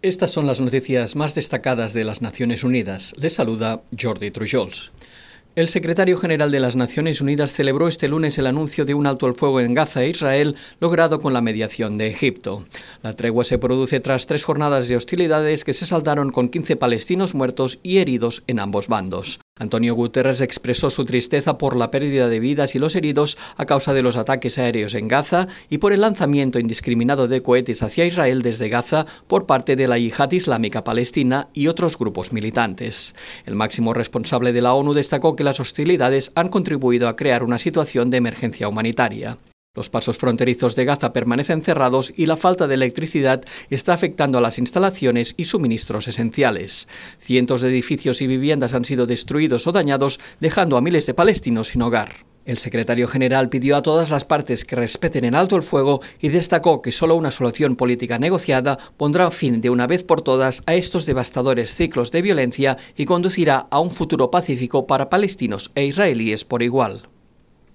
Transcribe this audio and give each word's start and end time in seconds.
Estas 0.00 0.30
son 0.30 0.46
las 0.46 0.60
noticias 0.60 1.16
más 1.16 1.34
destacadas 1.34 1.92
de 1.92 2.04
las 2.04 2.22
Naciones 2.22 2.62
Unidas. 2.62 3.14
Les 3.18 3.32
saluda 3.32 3.82
Jordi 4.00 4.30
Trujols. 4.30 4.92
El 5.56 5.68
secretario 5.68 6.16
general 6.16 6.52
de 6.52 6.60
las 6.60 6.76
Naciones 6.76 7.20
Unidas 7.20 7.52
celebró 7.52 7.88
este 7.88 8.06
lunes 8.06 8.38
el 8.38 8.46
anuncio 8.46 8.84
de 8.84 8.94
un 8.94 9.08
alto 9.08 9.26
al 9.26 9.34
fuego 9.34 9.58
en 9.58 9.74
Gaza 9.74 10.04
e 10.04 10.10
Israel 10.10 10.54
logrado 10.78 11.20
con 11.20 11.32
la 11.32 11.40
mediación 11.40 11.98
de 11.98 12.06
Egipto. 12.06 12.64
La 13.02 13.12
tregua 13.12 13.42
se 13.42 13.58
produce 13.58 13.98
tras 13.98 14.28
tres 14.28 14.44
jornadas 14.44 14.86
de 14.86 14.94
hostilidades 14.94 15.64
que 15.64 15.72
se 15.72 15.84
saldaron 15.84 16.30
con 16.30 16.48
15 16.48 16.76
palestinos 16.76 17.34
muertos 17.34 17.80
y 17.82 17.98
heridos 17.98 18.44
en 18.46 18.60
ambos 18.60 18.86
bandos. 18.86 19.40
Antonio 19.58 19.94
Guterres 19.94 20.40
expresó 20.40 20.90
su 20.90 21.04
tristeza 21.04 21.58
por 21.58 21.76
la 21.76 21.90
pérdida 21.90 22.28
de 22.28 22.40
vidas 22.40 22.74
y 22.74 22.78
los 22.78 22.96
heridos 22.96 23.38
a 23.56 23.66
causa 23.66 23.94
de 23.94 24.02
los 24.02 24.16
ataques 24.16 24.58
aéreos 24.58 24.94
en 24.94 25.08
Gaza 25.08 25.48
y 25.68 25.78
por 25.78 25.92
el 25.92 26.00
lanzamiento 26.00 26.58
indiscriminado 26.58 27.28
de 27.28 27.42
cohetes 27.42 27.82
hacia 27.82 28.04
Israel 28.04 28.42
desde 28.42 28.68
Gaza 28.68 29.06
por 29.26 29.46
parte 29.46 29.76
de 29.76 29.88
la 29.88 29.98
Yihad 29.98 30.32
Islámica 30.32 30.84
Palestina 30.84 31.48
y 31.52 31.66
otros 31.66 31.98
grupos 31.98 32.32
militantes. 32.32 33.14
El 33.46 33.54
máximo 33.54 33.94
responsable 33.94 34.52
de 34.52 34.62
la 34.62 34.74
ONU 34.74 34.94
destacó 34.94 35.36
que 35.36 35.44
las 35.44 35.60
hostilidades 35.60 36.32
han 36.34 36.48
contribuido 36.48 37.08
a 37.08 37.16
crear 37.16 37.42
una 37.42 37.58
situación 37.58 38.10
de 38.10 38.18
emergencia 38.18 38.68
humanitaria. 38.68 39.38
Los 39.78 39.90
pasos 39.90 40.18
fronterizos 40.18 40.74
de 40.74 40.84
Gaza 40.84 41.12
permanecen 41.12 41.62
cerrados 41.62 42.12
y 42.16 42.26
la 42.26 42.36
falta 42.36 42.66
de 42.66 42.74
electricidad 42.74 43.44
está 43.70 43.92
afectando 43.92 44.36
a 44.36 44.40
las 44.40 44.58
instalaciones 44.58 45.34
y 45.36 45.44
suministros 45.44 46.08
esenciales. 46.08 46.88
Cientos 47.20 47.60
de 47.60 47.68
edificios 47.68 48.20
y 48.20 48.26
viviendas 48.26 48.74
han 48.74 48.84
sido 48.84 49.06
destruidos 49.06 49.68
o 49.68 49.72
dañados, 49.72 50.18
dejando 50.40 50.76
a 50.76 50.80
miles 50.80 51.06
de 51.06 51.14
palestinos 51.14 51.68
sin 51.68 51.82
hogar. 51.82 52.26
El 52.44 52.58
secretario 52.58 53.06
general 53.06 53.50
pidió 53.50 53.76
a 53.76 53.82
todas 53.82 54.10
las 54.10 54.24
partes 54.24 54.64
que 54.64 54.74
respeten 54.74 55.24
en 55.24 55.36
alto 55.36 55.54
el 55.54 55.62
fuego 55.62 56.00
y 56.18 56.30
destacó 56.30 56.82
que 56.82 56.90
solo 56.90 57.14
una 57.14 57.30
solución 57.30 57.76
política 57.76 58.18
negociada 58.18 58.78
pondrá 58.96 59.30
fin 59.30 59.60
de 59.60 59.70
una 59.70 59.86
vez 59.86 60.02
por 60.02 60.22
todas 60.22 60.64
a 60.66 60.74
estos 60.74 61.06
devastadores 61.06 61.76
ciclos 61.76 62.10
de 62.10 62.22
violencia 62.22 62.76
y 62.96 63.04
conducirá 63.04 63.68
a 63.70 63.78
un 63.78 63.92
futuro 63.92 64.32
pacífico 64.32 64.88
para 64.88 65.08
palestinos 65.08 65.70
e 65.76 65.84
israelíes 65.84 66.44
por 66.44 66.64
igual. 66.64 67.02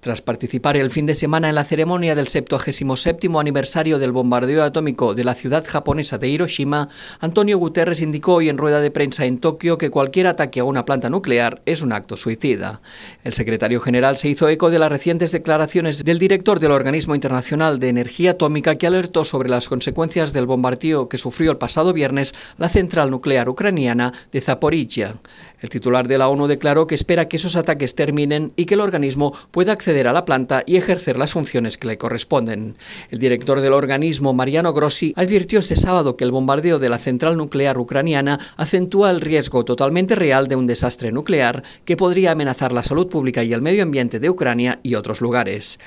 Tras 0.00 0.22
participar 0.22 0.76
el 0.76 0.92
fin 0.92 1.06
de 1.06 1.16
semana 1.16 1.48
en 1.48 1.56
la 1.56 1.64
ceremonia 1.64 2.14
del 2.14 2.28
77 2.28 3.28
aniversario 3.36 3.98
del 3.98 4.12
bombardeo 4.12 4.62
atómico 4.62 5.12
de 5.12 5.24
la 5.24 5.34
ciudad 5.34 5.64
japonesa 5.66 6.18
de 6.18 6.28
Hiroshima, 6.28 6.88
Antonio 7.18 7.58
Guterres 7.58 8.00
indicó 8.00 8.34
hoy 8.34 8.48
en 8.48 8.58
rueda 8.58 8.80
de 8.80 8.92
prensa 8.92 9.24
en 9.24 9.38
Tokio 9.38 9.76
que 9.76 9.90
cualquier 9.90 10.28
ataque 10.28 10.60
a 10.60 10.64
una 10.64 10.84
planta 10.84 11.10
nuclear 11.10 11.62
es 11.66 11.82
un 11.82 11.92
acto 11.92 12.16
suicida. 12.16 12.80
El 13.24 13.32
secretario 13.32 13.80
general 13.80 14.16
se 14.16 14.28
hizo 14.28 14.48
eco 14.48 14.70
de 14.70 14.78
las 14.78 14.88
recientes 14.88 15.32
declaraciones 15.32 16.04
del 16.04 16.20
director 16.20 16.60
del 16.60 16.70
Organismo 16.70 17.16
Internacional 17.16 17.80
de 17.80 17.88
Energía 17.88 18.32
Atómica 18.32 18.76
que 18.76 18.86
alertó 18.86 19.24
sobre 19.24 19.48
las 19.48 19.68
consecuencias 19.68 20.32
del 20.32 20.46
bombardeo 20.46 21.08
que 21.08 21.18
sufrió 21.18 21.50
el 21.50 21.58
pasado 21.58 21.92
viernes 21.92 22.34
la 22.56 22.68
central 22.68 23.10
nuclear 23.10 23.48
ucraniana 23.48 24.12
de 24.30 24.40
Zaporizhia. 24.40 25.16
El 25.60 25.70
titular 25.70 26.06
de 26.06 26.18
la 26.18 26.28
ONU 26.28 26.46
declaró 26.46 26.86
que 26.86 26.94
espera 26.94 27.26
que 27.26 27.36
esos 27.36 27.56
ataques 27.56 27.96
terminen 27.96 28.52
y 28.54 28.66
que 28.66 28.74
el 28.74 28.80
organismo 28.80 29.34
pueda 29.50 29.72
acceder 29.72 29.87
acceder 29.88 30.06
a 30.06 30.12
la 30.12 30.26
planta 30.26 30.64
y 30.66 30.76
ejercer 30.76 31.16
las 31.16 31.32
funciones 31.32 31.78
que 31.78 31.86
le 31.86 31.96
corresponden. 31.96 32.76
El 33.10 33.18
director 33.18 33.62
del 33.62 33.72
organismo, 33.72 34.34
Mariano 34.34 34.74
Grossi, 34.74 35.14
advirtió 35.16 35.60
este 35.60 35.76
sábado 35.76 36.14
que 36.14 36.24
el 36.24 36.30
bombardeo 36.30 36.78
de 36.78 36.90
la 36.90 36.98
central 36.98 37.38
nuclear 37.38 37.78
ucraniana 37.78 38.38
acentúa 38.58 39.10
el 39.10 39.22
riesgo 39.22 39.64
totalmente 39.64 40.14
real 40.14 40.46
de 40.46 40.56
un 40.56 40.66
desastre 40.66 41.10
nuclear 41.10 41.62
que 41.86 41.96
podría 41.96 42.32
amenazar 42.32 42.70
la 42.70 42.82
salud 42.82 43.08
pública 43.08 43.42
y 43.44 43.54
el 43.54 43.62
medio 43.62 43.82
ambiente 43.82 44.20
de 44.20 44.28
Ucrania 44.28 44.78
y 44.82 44.94
otros 44.94 45.22
lugares. 45.22 45.78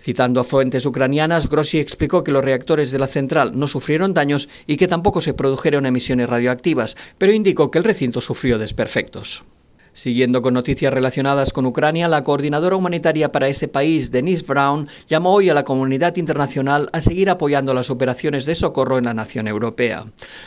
Citando 0.00 0.40
a 0.40 0.44
fuentes 0.44 0.86
ucranianas, 0.86 1.50
Grossi 1.50 1.80
explicó 1.80 2.24
que 2.24 2.32
los 2.32 2.42
reactores 2.42 2.92
de 2.92 2.98
la 2.98 3.08
central 3.08 3.58
no 3.58 3.66
sufrieron 3.66 4.14
daños 4.14 4.48
y 4.66 4.78
que 4.78 4.88
tampoco 4.88 5.20
se 5.20 5.34
produjeron 5.34 5.84
emisiones 5.84 6.30
radioactivas, 6.30 6.96
pero 7.18 7.34
indicó 7.34 7.70
que 7.70 7.76
el 7.76 7.84
recinto 7.84 8.22
sufrió 8.22 8.56
desperfectos. 8.56 9.44
Siguiendo 9.94 10.42
con 10.42 10.54
noticias 10.54 10.92
relacionadas 10.92 11.52
con 11.52 11.66
Ucrania, 11.66 12.08
la 12.08 12.24
coordinadora 12.24 12.74
humanitaria 12.74 13.30
para 13.30 13.46
ese 13.46 13.68
país, 13.68 14.10
Denise 14.10 14.44
Brown, 14.44 14.88
llamó 15.06 15.32
hoy 15.32 15.50
a 15.50 15.54
la 15.54 15.62
comunidad 15.62 16.16
internacional 16.16 16.90
a 16.92 17.00
seguir 17.00 17.30
apoyando 17.30 17.72
las 17.74 17.90
operaciones 17.90 18.44
de 18.44 18.56
socorro 18.56 18.98
en 18.98 19.04
la 19.04 19.14
nación 19.14 19.46
europea. 19.46 20.04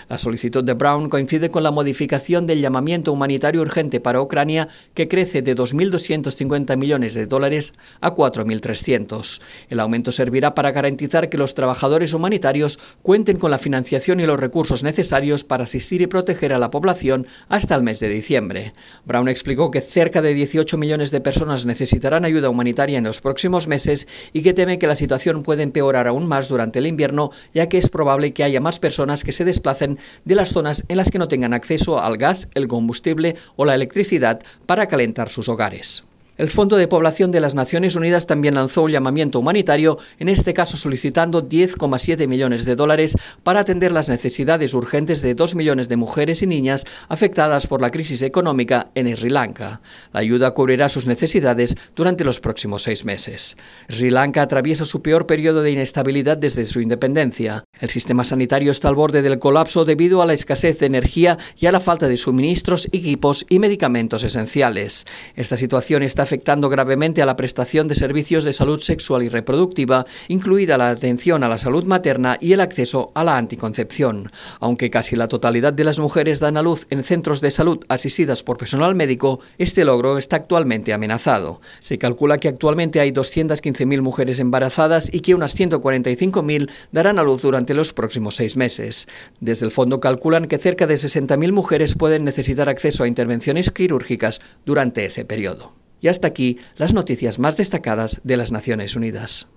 La 0.09 0.17
solicitud 0.17 0.65
de 0.65 0.73
Brown 0.73 1.07
coincide 1.07 1.49
con 1.49 1.63
la 1.63 1.71
modificación 1.71 2.45
del 2.45 2.59
llamamiento 2.59 3.13
humanitario 3.13 3.61
urgente 3.61 4.01
para 4.01 4.19
Ucrania, 4.19 4.67
que 4.93 5.07
crece 5.07 5.41
de 5.41 5.55
2.250 5.55 6.75
millones 6.75 7.13
de 7.13 7.25
dólares 7.25 7.73
a 8.01 8.13
4.300. 8.13 9.39
El 9.69 9.79
aumento 9.79 10.11
servirá 10.11 10.55
para 10.55 10.73
garantizar 10.73 11.29
que 11.29 11.37
los 11.37 11.55
trabajadores 11.55 12.11
humanitarios 12.11 12.79
cuenten 13.01 13.37
con 13.37 13.51
la 13.51 13.59
financiación 13.59 14.19
y 14.19 14.25
los 14.25 14.41
recursos 14.41 14.83
necesarios 14.83 15.45
para 15.45 15.63
asistir 15.63 16.01
y 16.01 16.07
proteger 16.07 16.51
a 16.51 16.59
la 16.59 16.69
población 16.69 17.25
hasta 17.47 17.75
el 17.75 17.83
mes 17.83 18.01
de 18.01 18.09
diciembre. 18.09 18.73
Brown 19.05 19.36
explicó 19.37 19.69
que 19.69 19.81
cerca 19.81 20.23
de 20.23 20.33
18 20.33 20.77
millones 20.77 21.11
de 21.11 21.21
personas 21.21 21.67
necesitarán 21.67 22.25
ayuda 22.25 22.49
humanitaria 22.49 22.97
en 22.97 23.03
los 23.03 23.21
próximos 23.21 23.67
meses 23.67 24.07
y 24.33 24.41
que 24.41 24.53
teme 24.53 24.79
que 24.79 24.87
la 24.87 24.95
situación 24.95 25.43
puede 25.43 25.61
empeorar 25.61 26.07
aún 26.07 26.27
más 26.27 26.49
durante 26.49 26.79
el 26.79 26.87
invierno, 26.87 27.29
ya 27.53 27.69
que 27.69 27.77
es 27.77 27.87
probable 27.87 28.33
que 28.33 28.43
haya 28.43 28.61
más 28.61 28.79
personas 28.79 29.23
que 29.23 29.31
se 29.31 29.45
desplacen 29.45 29.99
de 30.25 30.35
las 30.35 30.49
zonas 30.49 30.85
en 30.87 30.97
las 30.97 31.11
que 31.11 31.19
no 31.19 31.27
tengan 31.27 31.53
acceso 31.53 32.01
al 32.01 32.17
gas, 32.17 32.49
el 32.55 32.67
combustible 32.67 33.35
o 33.55 33.65
la 33.65 33.75
electricidad 33.75 34.41
para 34.65 34.87
calentar 34.87 35.29
sus 35.29 35.49
hogares. 35.49 36.06
El 36.37 36.51
Fondo 36.51 36.77
de 36.77 36.87
Población 36.87 37.31
de 37.31 37.39
las 37.39 37.55
Naciones 37.55 37.95
Unidas 37.95 38.27
también 38.27 38.53
lanzó 38.53 38.83
un 38.83 38.91
llamamiento 38.91 39.39
humanitario, 39.39 39.97
en 40.19 40.29
este 40.29 40.53
caso 40.53 40.77
solicitando 40.77 41.49
10,7 41.49 42.27
millones 42.27 42.63
de 42.63 42.75
dólares 42.75 43.15
para 43.41 43.61
atender 43.61 43.91
las 43.91 44.07
necesidades 44.07 44.75
urgentes 44.75 45.23
de 45.23 45.33
2 45.33 45.55
millones 45.55 45.89
de 45.89 45.97
mujeres 45.97 46.43
y 46.43 46.47
niñas 46.47 46.85
afectadas 47.09 47.65
por 47.65 47.81
la 47.81 47.89
crisis 47.89 48.21
económica 48.21 48.91
en 48.93 49.17
Sri 49.17 49.31
Lanka. 49.31 49.81
La 50.13 50.19
ayuda 50.19 50.51
cubrirá 50.51 50.89
sus 50.89 51.07
necesidades 51.07 51.75
durante 51.95 52.23
los 52.23 52.39
próximos 52.39 52.83
seis 52.83 53.03
meses. 53.03 53.57
Sri 53.89 54.11
Lanka 54.11 54.43
atraviesa 54.43 54.85
su 54.85 55.01
peor 55.01 55.25
periodo 55.25 55.63
de 55.63 55.71
inestabilidad 55.71 56.37
desde 56.37 56.65
su 56.65 56.81
independencia. 56.81 57.63
El 57.79 57.89
sistema 57.89 58.23
sanitario 58.23 58.71
está 58.71 58.89
al 58.89 58.95
borde 58.95 59.21
del 59.21 59.39
colapso 59.39 59.85
debido 59.85 60.21
a 60.21 60.25
la 60.25 60.33
escasez 60.33 60.79
de 60.79 60.87
energía 60.87 61.37
y 61.57 61.67
a 61.67 61.71
la 61.71 61.79
falta 61.79 62.07
de 62.07 62.17
suministros, 62.17 62.87
equipos 62.91 63.45
y 63.49 63.59
medicamentos 63.59 64.23
esenciales. 64.23 65.05
Esta 65.35 65.57
situación 65.57 66.03
está 66.03 66.23
afectando 66.23 66.69
gravemente 66.69 67.21
a 67.21 67.25
la 67.25 67.35
prestación 67.35 67.87
de 67.87 67.95
servicios 67.95 68.43
de 68.43 68.53
salud 68.53 68.79
sexual 68.79 69.23
y 69.23 69.29
reproductiva, 69.29 70.05
incluida 70.27 70.77
la 70.77 70.89
atención 70.89 71.43
a 71.43 71.49
la 71.49 71.57
salud 71.57 71.83
materna 71.83 72.37
y 72.39 72.53
el 72.53 72.61
acceso 72.61 73.11
a 73.13 73.23
la 73.23 73.37
anticoncepción. 73.37 74.31
Aunque 74.59 74.89
casi 74.89 75.15
la 75.15 75.27
totalidad 75.27 75.73
de 75.73 75.83
las 75.83 75.99
mujeres 75.99 76.39
dan 76.39 76.57
a 76.57 76.61
luz 76.61 76.87
en 76.89 77.03
centros 77.03 77.41
de 77.41 77.51
salud 77.51 77.79
asistidas 77.89 78.43
por 78.43 78.57
personal 78.57 78.95
médico, 78.95 79.39
este 79.57 79.85
logro 79.85 80.17
está 80.17 80.37
actualmente 80.37 80.93
amenazado. 80.93 81.61
Se 81.79 81.97
calcula 81.97 82.37
que 82.37 82.47
actualmente 82.47 82.99
hay 82.99 83.11
215.000 83.11 84.01
mujeres 84.01 84.39
embarazadas 84.39 85.09
y 85.11 85.19
que 85.21 85.35
unas 85.35 85.57
145.000 85.57 86.69
darán 86.91 87.19
a 87.19 87.23
luz 87.23 87.43
durante 87.67 87.75
los 87.75 87.93
próximos 87.93 88.35
seis 88.35 88.55
meses. 88.55 89.07
Desde 89.41 89.65
el 89.65 89.71
fondo 89.73 89.99
calculan 89.99 90.47
que 90.47 90.57
cerca 90.57 90.87
de 90.87 90.95
60.000 90.95 91.51
mujeres 91.51 91.95
pueden 91.95 92.23
necesitar 92.23 92.69
acceso 92.69 93.03
a 93.03 93.09
intervenciones 93.09 93.71
quirúrgicas 93.71 94.39
durante 94.65 95.03
ese 95.03 95.25
periodo. 95.25 95.73
Y 95.99 96.07
hasta 96.07 96.27
aquí 96.27 96.59
las 96.77 96.93
noticias 96.93 97.39
más 97.39 97.57
destacadas 97.57 98.21
de 98.23 98.37
las 98.37 98.53
Naciones 98.53 98.95
Unidas. 98.95 99.47